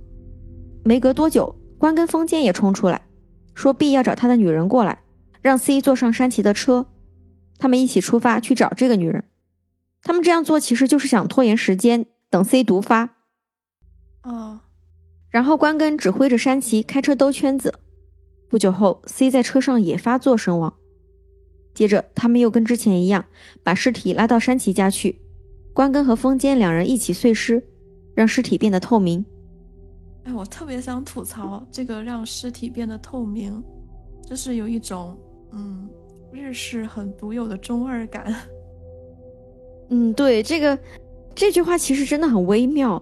[0.84, 3.02] 没隔多久，关根风间也冲出来，
[3.54, 5.04] 说 B 要找他的女人过来，
[5.42, 6.88] 让 C 坐上山崎的车，
[7.58, 9.24] 他们一起出发去找这个女人。
[10.02, 13.16] 他们这样做其实就是想拖延时间，等 C 毒发。
[14.24, 14.60] 哦，
[15.30, 17.74] 然后关根指挥着山崎开车兜圈子。
[18.50, 20.74] 不久后，C 在车上也发作身亡。
[21.74, 23.26] 接着，他们又跟之前一样，
[23.64, 25.22] 把尸体拉到山崎家去。
[25.74, 27.66] 关根和风间两人一起碎尸，
[28.14, 29.26] 让尸体变得透明。
[30.26, 33.62] 哎，我特别想吐槽这个让尸体变得透明，
[34.26, 35.18] 就是有一种
[35.52, 35.90] 嗯
[36.32, 38.34] 日式很独有的中二感。
[39.90, 40.80] 嗯，对，这个
[41.36, 43.02] 这句话其实真的很微妙，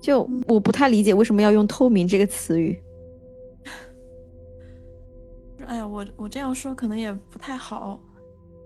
[0.00, 2.80] 就我不太理解为什么要用“透明”这个词语。
[5.66, 8.00] 哎呀，我我这样说可能也不太好，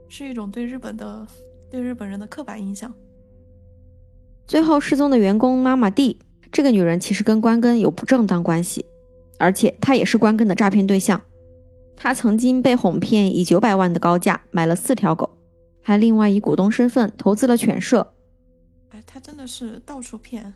[0.09, 1.27] 是一种对日本的
[1.68, 2.95] 对日本人的刻板印象。
[4.47, 6.18] 最后失踪的员工妈妈 D
[6.53, 8.85] 这个女人其实跟关根有不正当关系，
[9.38, 11.21] 而且她也是关根的诈骗对象。
[11.97, 15.38] 她曾经被哄骗以九百万的高价买了四条狗。
[15.85, 18.15] 还另外以股东身份投资了犬舍，
[18.91, 20.55] 哎，他真的是到处骗。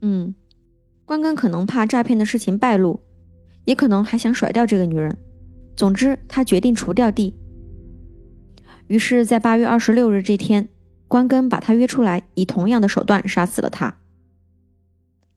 [0.00, 0.34] 嗯，
[1.04, 2.98] 关根可能怕诈骗的事情败露，
[3.66, 5.14] 也可能还想甩掉这个女人。
[5.76, 7.36] 总之，他决定除掉地。
[8.86, 10.66] 于是，在八月二十六日这天，
[11.06, 13.94] 关根把他约出来，以同样的手段杀死了他。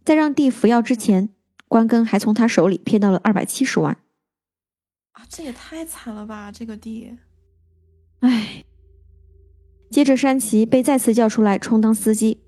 [0.03, 1.29] 在让地服药之前，
[1.67, 3.97] 关根还从他手里骗到了二百七十万。
[5.13, 6.51] 啊，这也太惨了吧！
[6.51, 7.17] 这个地。
[8.19, 8.65] 唉。
[9.89, 12.41] 接着，山崎被再次叫出来充当司机，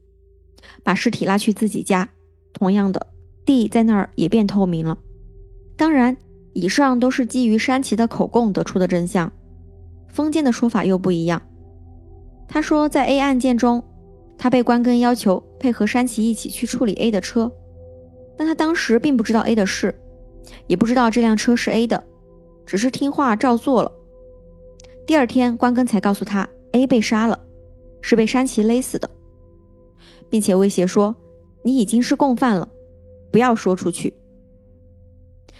[0.84, 2.10] 把尸体拉去自己家。
[2.54, 3.08] 同样的，
[3.46, 4.98] 地在那儿也变透明了。
[5.78, 6.18] 当然，
[6.54, 9.32] 以上都是基于山崎的口供得出的真相。
[10.08, 11.42] 封建的说法又不一样。
[12.48, 13.84] 他说，在 A 案件中，
[14.38, 17.52] 他被关根要求配合山崎一起去处理 A 的车，
[18.38, 19.94] 但他当时并不知道 A 的事，
[20.68, 22.04] 也不知道这辆车是 A 的，
[22.66, 23.92] 只是听话照做了。
[25.08, 27.40] 第二天，关根才告诉他 A 被杀了，
[28.02, 29.10] 是被山崎勒死的，
[30.30, 31.16] 并且威胁说
[31.64, 32.68] ：“你已经是共犯了，
[33.32, 34.14] 不要说出去。”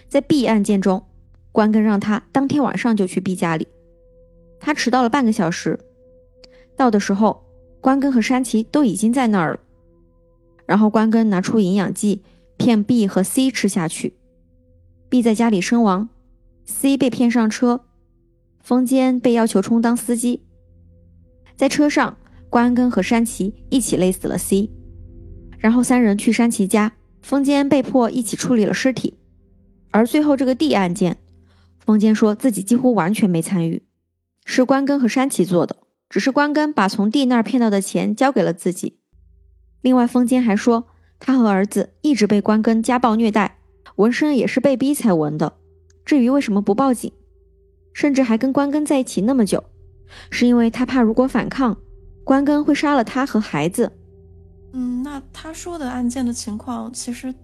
[0.08, 1.04] 在 B 案件中，
[1.52, 3.66] 关根让他当天晚上就去 B 家里。
[4.58, 5.78] 他迟到了半个小时，
[6.76, 7.45] 到的时候，
[7.86, 9.60] 关根和山崎都已经在那儿了。
[10.66, 12.20] 然后关根拿出营养剂
[12.56, 14.14] 骗 B 和 C 吃下去
[15.08, 16.08] ，B 在家里身亡
[16.64, 17.84] ，C 被骗上车，
[18.58, 20.42] 风间被要求充当司机。
[21.54, 22.18] 在车上，
[22.50, 24.68] 关根和山崎一起勒死了 C，
[25.56, 29.14] 然后三人去山崎家，风间被迫一起处理了尸体。
[29.92, 31.18] 而最后这个 D 案件，
[31.78, 33.84] 风间说自己几乎完全没参与。
[34.44, 35.76] 是关根和山崎做的，
[36.08, 38.98] 只是关根把从弟那儿骗到的钱交给了自己。
[39.80, 40.86] 另外，风间还说，
[41.18, 43.58] 他和儿子一直被关根家暴虐待，
[43.96, 45.54] 纹身也是被逼才纹的。
[46.04, 47.12] 至于为什么不报警，
[47.92, 49.62] 甚至还跟关根在一起那么久，
[50.30, 51.76] 是因为他怕如果反抗，
[52.24, 53.92] 关根会杀了他和孩子。
[54.72, 57.34] 嗯，那他说的案件的情况，其实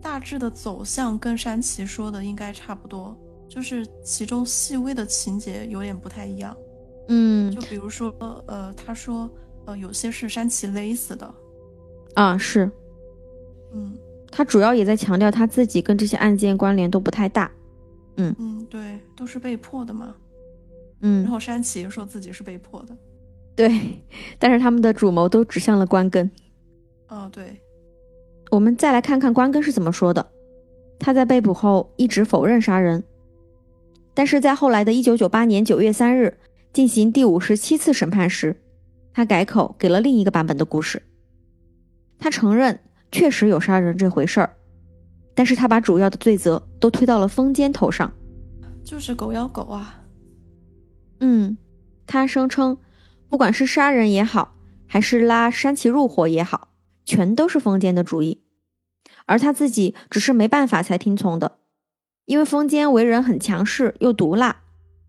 [0.00, 3.16] 大致的走向跟山崎说的应该差不多。
[3.48, 6.54] 就是其中细微的情节有点不太一样，
[7.08, 8.14] 嗯，就比如说，
[8.46, 9.28] 呃，他说，
[9.64, 11.34] 呃，有些是山崎勒死的，
[12.14, 12.70] 啊，是，
[13.72, 13.96] 嗯，
[14.30, 17.50] 他主要也在强调他自己跟这些案件关联都不太大，
[18.16, 18.34] 嗯。
[18.38, 20.14] 嗯，对，都是被迫的嘛，
[21.00, 22.96] 嗯，然后山崎说自己是被迫的，
[23.56, 23.70] 对，
[24.38, 26.30] 但是他们的主谋都指向了关根，
[27.08, 27.58] 哦，对，
[28.50, 30.30] 我们再来看看关根是怎么说的，
[30.98, 33.02] 他在被捕后一直否认杀人。
[34.14, 36.36] 但是在后来的一九九八年九月三日
[36.72, 38.54] 进行第五十七次审判时，
[39.12, 41.02] 他改口给了另一个版本的故事。
[42.18, 44.56] 他承认确实有杀人这回事儿，
[45.34, 48.12] 但是他把主要的罪责都推到了风间头上，
[48.84, 50.02] 就是狗咬狗啊。
[51.20, 51.56] 嗯，
[52.06, 52.78] 他声称，
[53.28, 54.54] 不管是杀人也好，
[54.86, 56.68] 还是拉山崎入伙也好，
[57.04, 58.42] 全都是风间的主意，
[59.26, 61.58] 而他自己只是没办法才听从的。
[62.26, 64.60] 因为风间为人很强势又毒辣，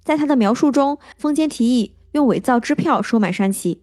[0.04, 3.82] 在他的描述中，风间提议用伪造支票收买山崎，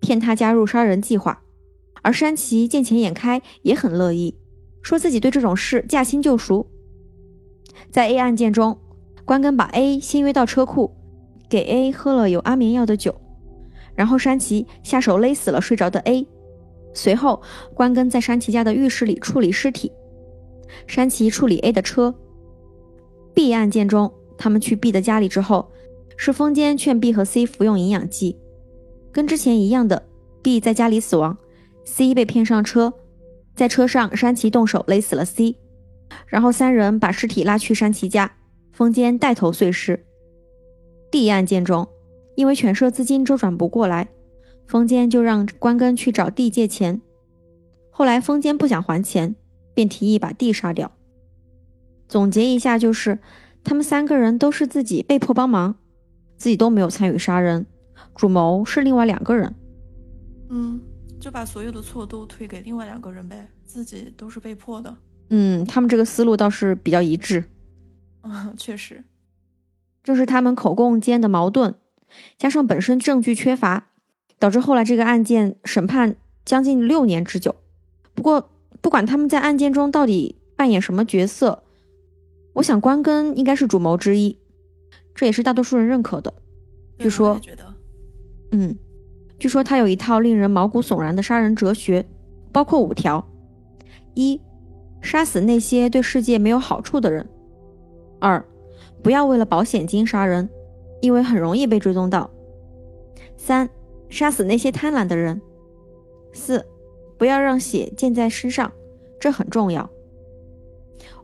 [0.00, 1.42] 骗他加入杀人计划，
[2.02, 4.36] 而山崎见钱眼开，也很乐意，
[4.82, 6.66] 说自己对这种事驾轻就熟。
[7.90, 8.78] 在 A 案件中，
[9.24, 10.94] 关根把 A 先约到车库，
[11.48, 13.14] 给 A 喝了有安眠药的酒，
[13.94, 16.26] 然后山崎下手勒死了睡着的 A，
[16.94, 17.42] 随后
[17.74, 19.90] 关根在山崎家的浴室里处理尸体，
[20.86, 22.14] 山崎处理 A 的车。
[23.34, 25.70] B 案件中，他们去 B 的家里之后，
[26.16, 28.36] 是风间劝 B 和 C 服用营养剂，
[29.12, 30.02] 跟之前一样的
[30.42, 31.36] ，B 在家里死亡
[31.84, 32.92] ，C 被骗上车，
[33.54, 35.56] 在车上山崎动手勒死了 C，
[36.26, 38.30] 然后三人把尸体拉去山崎家，
[38.72, 40.04] 风间带头碎尸。
[41.10, 41.88] D 案件中，
[42.34, 44.08] 因为犬舍资金周转不过来，
[44.66, 47.00] 风间就让关根去找 D 借钱，
[47.90, 49.34] 后来风间不想还钱，
[49.72, 50.92] 便提议把 D 杀掉。
[52.08, 53.18] 总结一下，就是
[53.66, 55.74] 他们三个人都是自己被迫帮忙，
[56.36, 57.66] 自己都没有参与杀人，
[58.14, 59.52] 主谋是另外两个人。
[60.50, 60.80] 嗯，
[61.18, 64.96] 就把所有的错都推给另外两个人呗，自己都是被迫的。
[65.30, 67.42] 嗯，他们这个思路倒是比较一致。
[68.22, 69.02] 嗯，确实，
[70.04, 71.74] 正是他们口供间的矛盾，
[72.38, 73.88] 加上本身证据缺乏，
[74.38, 77.56] 导致后来这个案件审判将近六年之久。
[78.14, 78.48] 不过，
[78.80, 81.64] 不管他们在案件中到底扮演什么角色。
[82.56, 84.38] 我想关根应该是主谋之一，
[85.14, 86.32] 这也是大多数人认可的。
[86.98, 87.38] 据说，
[88.50, 88.74] 嗯，
[89.38, 92.06] 据说他有一套令人毛骨悚然的杀人哲学，
[92.50, 93.22] 包括五条：
[94.14, 94.40] 一、
[95.02, 97.22] 杀死那些对世界没有好处的人；
[98.20, 98.42] 二、
[99.02, 100.48] 不要为了保险金杀人，
[101.02, 102.26] 因为很容易被追踪到；
[103.36, 103.68] 三、
[104.08, 105.38] 杀死那些贪婪的人；
[106.32, 106.64] 四、
[107.18, 108.72] 不要让血溅在身上，
[109.20, 109.86] 这很重要；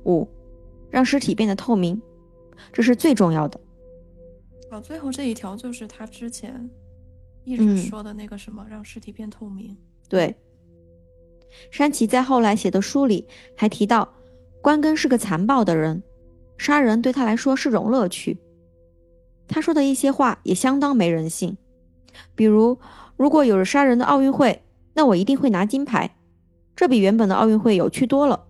[0.04, 0.28] 五。
[0.92, 2.00] 让尸体变得透明，
[2.70, 3.58] 这是最重要的。
[4.70, 6.70] 好，最后这一条就是他之前
[7.44, 9.74] 一直说的那个什么，让尸体变透明。
[10.08, 10.36] 对，
[11.70, 13.26] 山崎在后来写的书里
[13.56, 14.12] 还提到，
[14.60, 16.02] 关根是个残暴的人，
[16.58, 18.38] 杀人对他来说是种乐趣。
[19.48, 21.56] 他说的一些话也相当没人性，
[22.34, 22.78] 比如，
[23.16, 26.16] 如果有杀人的奥运会，那我一定会拿金牌，
[26.76, 28.46] 这比原本的奥运会有趣多了。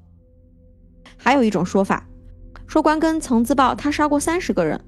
[1.16, 2.09] 还有一种说法，
[2.72, 4.82] 说关根曾自曝他杀过三十个人，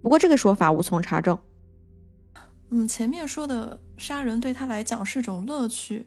[0.00, 1.36] 不过这个说法无从查证。
[2.70, 6.06] 嗯，前面说的杀人对他来讲是种乐趣，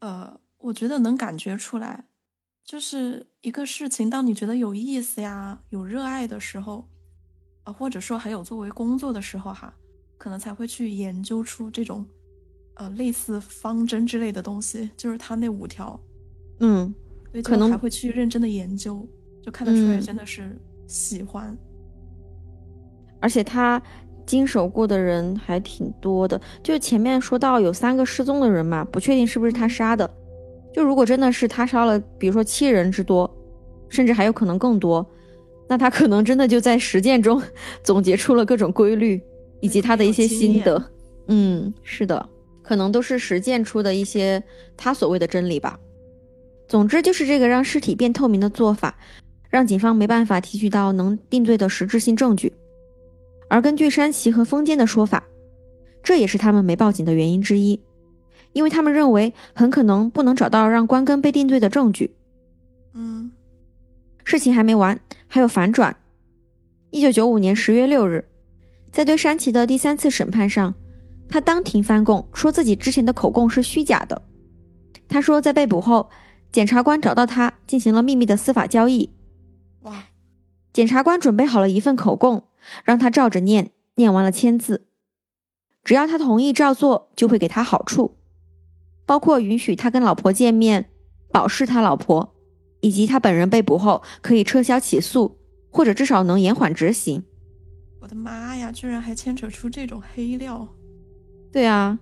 [0.00, 2.08] 呃，我觉得能感觉出来，
[2.64, 6.88] 就是一个事情，当你觉得有意思呀、有热爱的时候，
[7.62, 9.72] 啊，或者说还有作为工作的时候哈，
[10.18, 12.04] 可能才会去研究出这种，
[12.74, 15.96] 呃，类似方针之类的东西，就是他那五条，
[16.58, 16.92] 嗯，
[17.32, 19.08] 对，可能还会去认真的研究，
[19.46, 21.56] 就看得出来嗯真的是喜欢。
[23.20, 23.80] 而且他
[24.26, 30.08] 经手过的人还挺多的，就前面说到有三个失踪的人嘛，不确定是不是他杀的。
[30.74, 33.32] 就如果真的是他杀了，比如说七人之多，
[33.88, 35.08] 甚至还有可能更多，
[35.68, 37.40] 那他可能真的就在实践中
[37.84, 39.22] 总结出了各种规律，
[39.60, 40.90] 以及他的一些心得。
[41.28, 42.28] 嗯，是的，
[42.62, 44.42] 可能都是实践出的一些
[44.76, 45.78] 他所谓的真理吧。
[46.68, 48.98] 总之就是这个让尸体变透明的做法，
[49.48, 52.52] 让警方没办法提取到能定罪的实质性证据。
[53.48, 55.22] 而根据山崎和丰间的说法，
[56.02, 57.80] 这也是他们没报警的原因之一，
[58.52, 62.10] 因为他们认为很可能不能找到让关根被定罪的证据。
[62.94, 63.30] 嗯
[64.24, 65.96] 事情还没完，还有反转。
[66.90, 68.24] 一九九五年十月六日，
[68.90, 70.74] 在对山崎的第三次审判上，
[71.28, 74.20] 他当庭翻供，说自己之前的口供是虚假的。
[75.08, 76.10] 他说，在被捕后，
[76.50, 79.08] 检察官找到他进行了秘密的司法交易。
[80.76, 82.44] 哇，检察官准备好了一份口供，
[82.84, 84.86] 让他照着念，念完了签字。
[85.82, 88.18] 只要他同意照做，就会给他好处，
[89.06, 90.90] 包括允许他跟老婆见面，
[91.32, 92.34] 保释他老婆，
[92.82, 95.38] 以及他本人被捕后可以撤销起诉，
[95.70, 97.24] 或者至少能延缓执行。
[98.02, 100.68] 我的妈呀，居然还牵扯出这种黑料！
[101.50, 101.98] 对啊，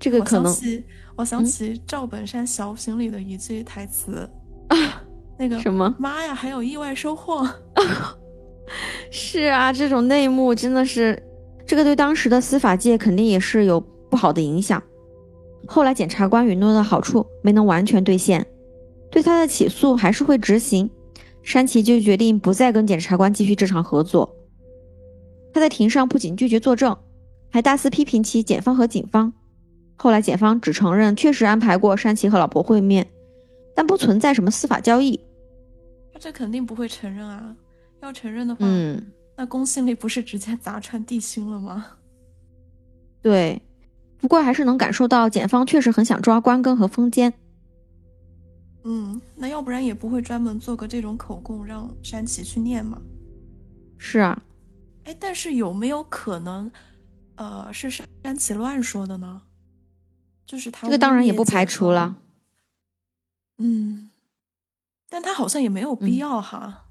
[0.00, 0.84] 这个可能想起，
[1.16, 4.26] 我想嗯起赵本山小品里的一句台词
[4.68, 5.02] 啊，
[5.38, 5.94] 那个什么？
[5.98, 7.46] 妈呀，还有意外收获！
[9.10, 11.22] 是啊，这种内幕真的是，
[11.66, 14.82] 这个对当时的司法界肯定也是有不好的影响。
[15.66, 18.46] 后来检察官允诺的好处没能完全兑现，
[19.10, 20.90] 对他的起诉还是会执行。
[21.42, 24.34] 山崎就决定不再跟检察官继续这场合作。
[25.52, 26.96] 他在庭上不仅拒绝作证，
[27.50, 29.32] 还大肆批评起检方和警方。
[29.96, 33.06] 后来检方只承认确实安排过山崎和老婆会面，
[33.74, 35.20] 但不存在什么司法交易。
[36.12, 37.54] 他这肯定不会承认啊！
[38.00, 41.86] 要承认的话，嗯，那公信力不是直接砸穿地心了吗？
[43.22, 43.60] 对，
[44.18, 47.32] 不过还是能感受到检方确实很想抓关根和丰间。
[48.84, 53.02] 嗯，那要不然也不会专门做个这种口供让山崎去念嘛。
[53.98, 54.40] 是啊，
[55.04, 56.70] 哎，但是有没有可能，
[57.34, 59.42] 呃，是山崎乱说的呢？
[60.46, 62.18] 就是他这个当然也不排除了。
[63.58, 64.10] 嗯，
[65.08, 66.84] 但他好像也没有必要哈。
[66.84, 66.85] 嗯，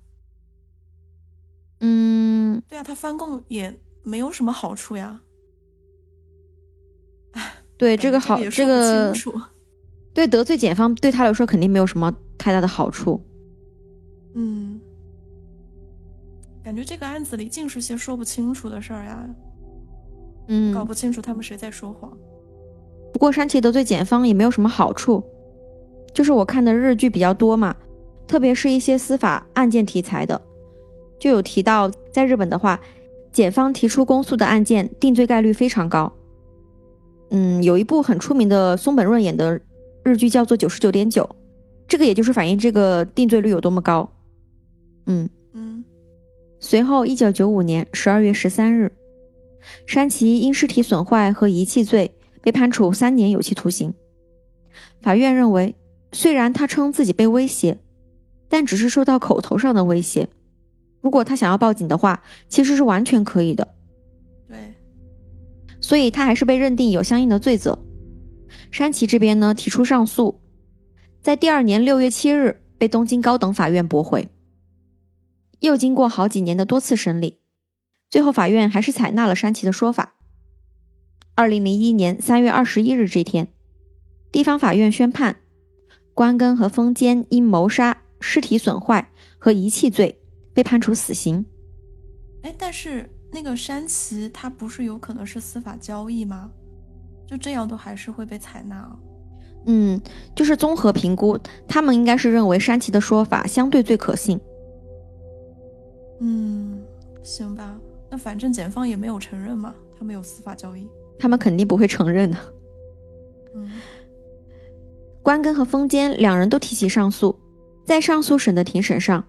[1.80, 5.20] 对啊，他翻供也没有什么好处呀。
[7.78, 9.14] 对，这个好，这个。
[10.14, 13.22] 对得罪检方对他来说肯定没有什么太大的好处。
[14.34, 14.80] 嗯，
[16.64, 19.30] 感觉这个案子里尽是些说不清楚的事儿呀，
[20.48, 22.18] 嗯，搞不清楚他们谁在说谎。
[23.12, 25.22] 不过山崎得罪检方也没有什么好处，
[26.14, 27.76] 就是我看的日剧比较多嘛，
[28.26, 30.42] 特别是一些司法案件题材的，
[31.20, 32.80] 就有提到，在日本的话，
[33.32, 36.12] 检方提出公诉的案件定罪概率非常高。
[37.32, 39.60] 嗯，有一部很出名的松本润演的
[40.04, 41.24] 日剧叫做《九十九点九》，
[41.88, 44.10] 这个也就是反映这个定罪率有多么高。
[45.08, 45.84] 嗯，嗯
[46.60, 48.92] 随后，一九九五年十二月十三日，
[49.86, 52.12] 山崎因尸体损坏和遗弃罪
[52.42, 53.94] 被判处三年有期徒刑。
[55.02, 55.76] 法院认为，
[56.12, 57.78] 虽然他称自己被威胁，
[58.48, 60.30] 但只是受到口头上的威胁。
[61.06, 63.76] 如果他想要报警的话，其实是完全可以的。
[64.48, 64.74] 对，
[65.80, 67.78] 所以他还是被认定有相应的罪责。
[68.72, 70.42] 山崎这边呢提出上诉，
[71.22, 74.30] 在第二年六月七日被东京高等法院驳回。
[75.60, 77.38] 又经过好几年的多次审理，
[78.10, 80.16] 最后法院还是采纳了山崎的说法。
[81.36, 83.50] 二零零一年三月二十一日这天，
[84.32, 85.36] 地方法院宣判，
[86.16, 90.20] 关根和丰间因谋杀、尸体损坏和遗弃罪
[90.56, 91.46] 被判处死刑。
[92.42, 96.50] 哎，但是那个山崎他不是有可能是司法交易吗？
[97.28, 98.98] 就这样都还是会被采纳啊？
[99.68, 100.00] 嗯，
[100.36, 101.38] 就是综合评估，
[101.68, 104.40] 他们应该是认为山崎的说法相对最可信。
[106.22, 106.82] 嗯，
[107.24, 107.78] 行吧。
[108.10, 110.88] 那那反正检方也没有承认嘛，他们有司法交易，
[111.20, 112.38] 他们肯定不会承认的。
[113.54, 113.70] 嗯
[115.22, 117.38] 关根和风间两人都提起上诉，
[117.84, 119.22] 在上诉审的庭审上，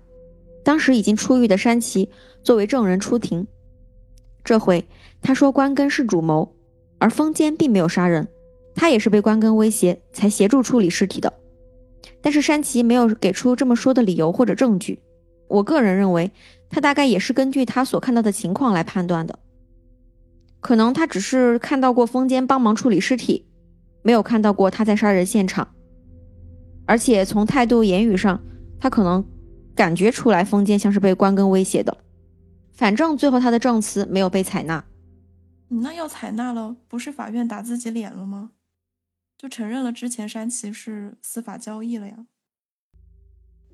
[0.66, 2.10] 当时已经出狱的山崎
[2.42, 3.46] 作为证人出庭。
[4.42, 4.84] 这回
[5.22, 6.56] 他说关根是主谋，
[6.98, 8.26] 而风间并没有杀人，
[8.74, 11.32] 他也是被关根威胁才协助处理尸体的。
[12.20, 14.98] 但是山崎没有给出这么说的理由或者证据。
[15.46, 16.32] 我个人认为，
[16.68, 19.38] 他大概也是根据他所看到的情况来判断的。
[20.58, 23.46] 可能他只是看到过风间帮忙处理尸体，
[24.02, 25.68] 没有看到过他在杀人现场。
[26.86, 28.42] 而且从态度、言语上，
[28.80, 29.24] 他可能
[29.77, 31.97] 感觉出来风间像是被关根威胁的。
[32.72, 34.85] 反正最后他的证词没有被采纳。
[35.68, 38.51] 那要采纳了，不是法院打自己脸了吗？
[39.39, 42.27] 就承认了之前山崎是司法交易了呀。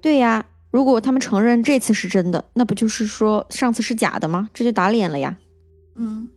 [0.01, 4.51] 对呀，如果他们承认这次是真的，那不就是说上次是假的吗？
[4.53, 5.37] 这就打脸了呀。
[5.95, 6.29] 嗯。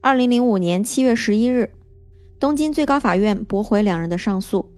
[0.00, 1.72] 二零零五年七月十一日，
[2.40, 4.72] 东京最高法院驳回两人的上诉。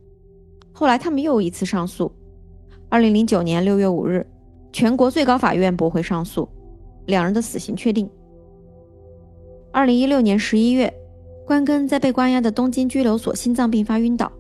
[0.73, 2.13] 后来他们又一次上诉。
[2.91, 4.27] 二零零九年六月五日，
[4.73, 6.49] 全国最高法院驳回上诉，
[7.07, 8.09] 两人的死刑确定。
[9.71, 10.93] 二零一六年十一月，
[11.47, 14.33] 关根在被关押的东京拘留所心脏病发晕倒，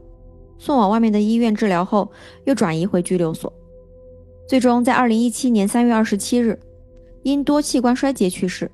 [0.58, 2.10] 送往外面的医院治疗后，
[2.46, 3.52] 又转移回拘留所，
[4.48, 6.58] 最终在二零一七年三月二十七日，
[7.24, 8.70] 因多器官衰竭去世，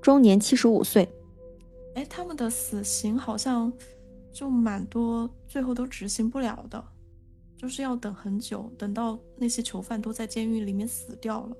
[0.00, 1.08] 终年七十五岁。
[1.96, 3.72] 哎，他们的死刑好像
[4.32, 6.82] 就蛮多，最后都执行不了的。
[7.60, 11.56] 就是要等很久，等到那些囚犯都在监狱里面死掉了。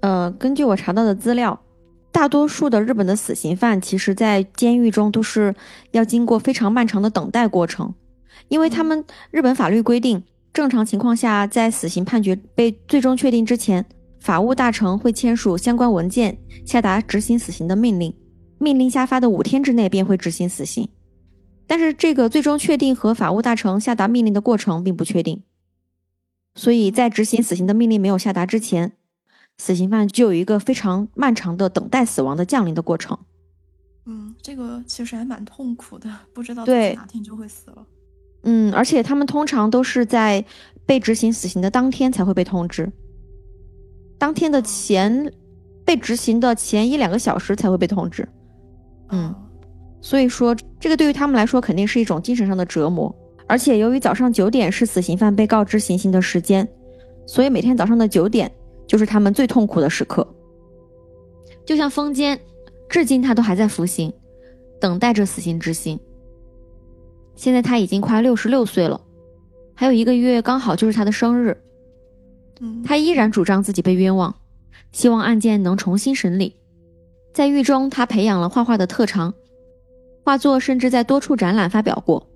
[0.00, 1.58] 呃，根据我查到的资料，
[2.10, 5.54] 大多数的日本的死刑犯，其实在监狱中都是
[5.92, 7.94] 要经过非常漫长的等待过程，
[8.48, 13.86] 因为他们日本法律规定，正常情况下，在死刑判决被最终确定之前，
[14.20, 16.36] 法务大臣会签署相关文件，
[16.66, 18.14] 下达执行死刑的命令，
[18.58, 20.86] 命令下发的五天之内便会执行死刑。
[21.72, 25.42] 但是这个最终确定和法务大臣下达命令的过程并不确定，
[26.54, 28.92] 所以在执行死刑的命令没有下达之前，
[29.56, 33.18] 死刑犯就有一个非常漫长的等待死亡的降临的过程。
[34.04, 37.86] 嗯，这个其实还蛮痛苦的，不知道对哪天就会死了。
[38.42, 40.44] 嗯，而且他们通常都是在
[40.84, 42.92] 被执行死刑的当天才会被通知，
[44.18, 45.32] 当天的前
[45.86, 48.28] 被执行的前一两个小时才会被通知。
[49.08, 49.34] 嗯。
[50.02, 53.14] 所以说，这个对于他们来说肯定是一种精神上的折磨。
[53.46, 56.68] 而且，由于早上九点是死刑犯被告知行刑的时间，
[57.26, 58.50] 所以每天早上的九点
[58.86, 60.26] 就是他们最痛苦的时刻。
[61.64, 62.38] 就像风间，
[62.88, 64.12] 至今他都还在服刑，
[64.80, 65.98] 等待着死刑执行。
[67.36, 69.00] 现在他已经快六十六岁了，
[69.74, 71.56] 还有一个月刚好就是他的生日。
[72.60, 74.34] 嗯，他依然主张自己被冤枉，
[74.90, 76.56] 希望案件能重新审理。
[77.32, 79.32] 在狱中，他培养了画画的特长。
[80.24, 82.26] 画作甚至在多处展览发表过，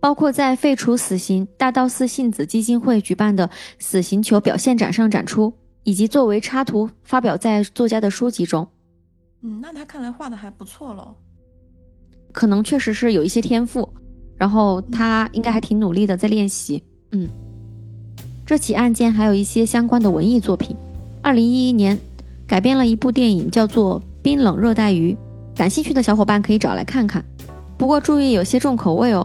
[0.00, 5.52] 包括在废除死刑大道寺信子基金会举办的死刑球表现展上展出，
[5.84, 8.66] 以及作为插图发表在作家的书籍中。
[9.42, 11.14] 嗯，那他看来画的还不错了，
[12.32, 13.88] 可能确实是有一些天赋，
[14.36, 16.82] 然后他应该还挺努力的在练习。
[17.12, 17.28] 嗯，
[18.44, 20.76] 这起案件还有一些相关的文艺作品，
[21.22, 21.96] 二零一一年
[22.46, 25.12] 改编了一部电影，叫做《冰冷热带鱼》。
[25.62, 27.24] 感兴趣的小伙伴可以找来看看，
[27.78, 29.24] 不过注意有些重口味哦。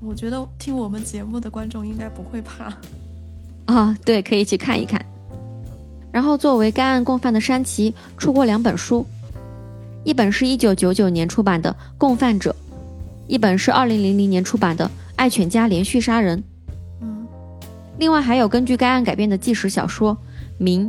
[0.00, 2.72] 我觉得听我们节目的观众应该不会怕。
[3.70, 5.04] 啊，对，可以去看一看。
[6.10, 9.04] 然后，作为该案共犯的山崎出过两本书，
[10.04, 12.50] 一本是一九九九年出版的《共犯者》，
[13.26, 14.86] 一本是二零零零年出版的
[15.16, 16.38] 《爱犬家连续杀人》。
[17.02, 17.26] 嗯，
[17.98, 20.14] 另外还有根据该案改编的纪实小说
[20.56, 20.86] 《名》，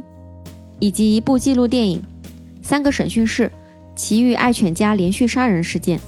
[0.79, 1.99] 以及一部纪录电影
[2.65, 3.47] 《三个审讯室》。
[3.95, 5.99] 奇遇爱犬家连续杀人事件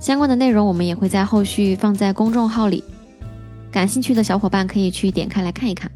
[0.00, 2.84] 相关的内容，我们也会在后续放在公众号里，
[3.70, 5.90] 感兴趣的小伙伴可以去点开来看一看。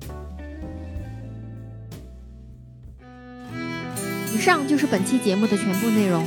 [4.35, 6.25] 以上就是本期节目的全部内容。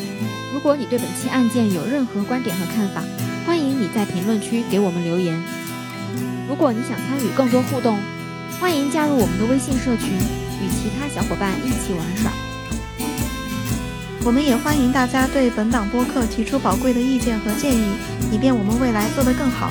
[0.54, 3.04] 如果你对本期案件有任何观点和看法，
[3.46, 5.38] 欢迎你在评论区给我们留言。
[6.48, 7.98] 如果你想参与更多互动，
[8.62, 12.32] 欢迎加入我们的微信社群，与其他小伙伴一起玩耍。
[14.26, 17.86] 我们也欢迎大家对本档播客提出宝贵的意见和建议，
[18.32, 19.70] 以便我们未来做得更好。